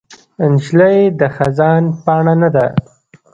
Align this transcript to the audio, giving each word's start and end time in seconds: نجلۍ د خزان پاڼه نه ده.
نجلۍ 0.51 0.99
د 1.19 1.21
خزان 1.35 1.83
پاڼه 2.03 2.33
نه 2.41 2.49
ده. 2.55 2.65